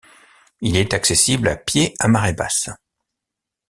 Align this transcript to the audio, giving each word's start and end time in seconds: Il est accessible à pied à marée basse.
Il 0.61 0.77
est 0.77 0.95
accessible 0.95 1.47
à 1.47 1.55
pied 1.55 1.93
à 1.99 2.07
marée 2.07 2.33
basse. 2.33 2.71